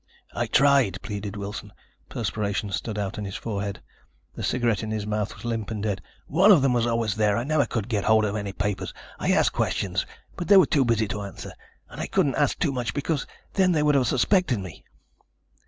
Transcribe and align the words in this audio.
"I 0.33 0.47
tried," 0.47 0.99
pleaded 1.03 1.35
Wilson. 1.35 1.71
Perspiration 2.09 2.71
stood 2.71 2.97
out 2.97 3.19
on 3.19 3.25
his 3.25 3.35
forehead. 3.35 3.83
The 4.33 4.41
cigarette 4.41 4.81
in 4.81 4.89
his 4.89 5.05
mouth 5.05 5.35
was 5.35 5.45
limp 5.45 5.69
and 5.69 5.83
dead. 5.83 6.01
"One 6.25 6.51
of 6.51 6.63
them 6.63 6.73
was 6.73 6.87
always 6.87 7.13
there. 7.13 7.37
I 7.37 7.43
never 7.43 7.67
could 7.67 7.87
get 7.87 8.05
hold 8.05 8.25
of 8.25 8.35
any 8.35 8.51
papers. 8.51 8.95
I 9.19 9.31
asked 9.31 9.53
questions, 9.53 10.07
but 10.35 10.47
they 10.47 10.57
were 10.57 10.65
too 10.65 10.85
busy 10.85 11.07
to 11.09 11.21
answer. 11.21 11.53
And 11.87 12.01
I 12.01 12.07
couldn't 12.07 12.33
ask 12.33 12.57
too 12.57 12.71
much, 12.71 12.95
because 12.95 13.27
then 13.53 13.73
they 13.73 13.83
would 13.83 13.93
have 13.93 14.07
suspected 14.07 14.57
me." 14.59 14.83